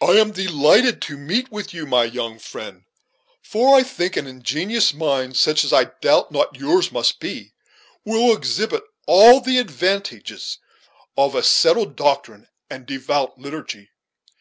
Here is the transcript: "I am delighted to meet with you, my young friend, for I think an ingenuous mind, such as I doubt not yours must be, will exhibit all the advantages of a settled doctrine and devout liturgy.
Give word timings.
"I 0.00 0.12
am 0.20 0.30
delighted 0.30 1.02
to 1.02 1.16
meet 1.16 1.50
with 1.50 1.74
you, 1.74 1.84
my 1.84 2.04
young 2.04 2.38
friend, 2.38 2.84
for 3.42 3.76
I 3.76 3.82
think 3.82 4.16
an 4.16 4.24
ingenuous 4.28 4.94
mind, 4.94 5.36
such 5.36 5.64
as 5.64 5.72
I 5.72 5.86
doubt 6.00 6.30
not 6.30 6.54
yours 6.56 6.92
must 6.92 7.18
be, 7.18 7.54
will 8.04 8.32
exhibit 8.36 8.84
all 9.08 9.40
the 9.40 9.58
advantages 9.58 10.58
of 11.16 11.34
a 11.34 11.42
settled 11.42 11.96
doctrine 11.96 12.46
and 12.70 12.86
devout 12.86 13.36
liturgy. 13.36 13.90